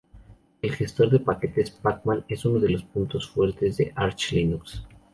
El 0.63 0.71
gestor 0.73 1.11
de 1.11 1.19
paquetes 1.19 1.69
Pacman 1.69 2.25
es 2.27 2.43
uno 2.45 2.59
de 2.59 2.69
los 2.69 2.81
puntos 2.83 3.29
fuertes 3.29 3.77
de 3.77 3.91
Arch 3.95 4.31
Linux. 4.31 4.83